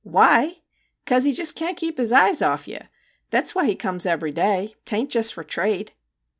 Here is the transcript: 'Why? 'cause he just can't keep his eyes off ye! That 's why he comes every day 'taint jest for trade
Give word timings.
'Why? 0.17 0.63
'cause 1.05 1.25
he 1.25 1.31
just 1.31 1.53
can't 1.53 1.77
keep 1.77 1.99
his 1.99 2.11
eyes 2.11 2.41
off 2.41 2.67
ye! 2.67 2.79
That 3.29 3.45
's 3.45 3.53
why 3.53 3.67
he 3.67 3.75
comes 3.75 4.07
every 4.07 4.31
day 4.31 4.73
'taint 4.83 5.11
jest 5.11 5.31
for 5.35 5.43
trade 5.43 5.91